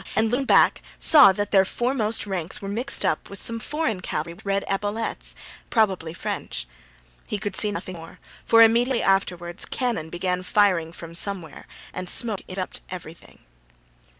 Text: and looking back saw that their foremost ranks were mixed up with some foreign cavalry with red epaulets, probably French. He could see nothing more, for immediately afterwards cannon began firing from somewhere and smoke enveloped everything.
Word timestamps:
and 0.15 0.31
looking 0.31 0.47
back 0.47 0.81
saw 0.97 1.31
that 1.31 1.51
their 1.51 1.63
foremost 1.63 2.25
ranks 2.25 2.59
were 2.59 2.67
mixed 2.67 3.05
up 3.05 3.29
with 3.29 3.39
some 3.39 3.59
foreign 3.59 4.01
cavalry 4.01 4.33
with 4.33 4.43
red 4.47 4.65
epaulets, 4.67 5.35
probably 5.69 6.11
French. 6.11 6.67
He 7.27 7.37
could 7.37 7.55
see 7.55 7.69
nothing 7.71 7.97
more, 7.97 8.17
for 8.43 8.63
immediately 8.63 9.03
afterwards 9.03 9.63
cannon 9.63 10.09
began 10.09 10.41
firing 10.41 10.91
from 10.91 11.13
somewhere 11.13 11.67
and 11.93 12.09
smoke 12.09 12.41
enveloped 12.49 12.81
everything. 12.89 13.41